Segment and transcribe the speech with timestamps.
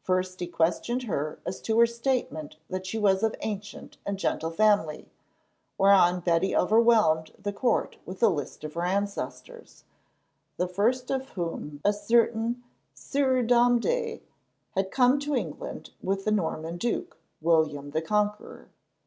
[0.00, 4.50] First he questioned her as to her statement that she was of ancient and gentle
[4.50, 5.10] family,
[5.76, 9.84] whereon Betty overwhelmed the court with a list of her ancestors,
[10.56, 12.62] the first of whom, a certain
[12.94, 14.20] Sieur Dene de Dene,
[14.70, 18.70] had come to England with the Norman Duke, William the Conqueror.